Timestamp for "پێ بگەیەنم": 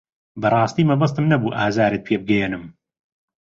2.07-2.63